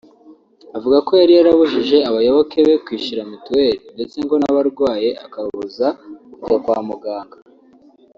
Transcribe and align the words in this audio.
Avuga 0.77 0.97
ko 1.07 1.11
yari 1.21 1.33
yarabujije 1.37 1.97
abayoboke 2.09 2.57
be 2.67 2.75
kwishyura 2.85 3.29
mituweli 3.31 3.77
ndetse 3.95 4.15
ngo 4.23 4.35
n’abarwaye 4.37 5.09
akababuza 5.25 5.87
kujya 6.41 6.57
kwa 6.63 6.77
muganga 6.89 7.37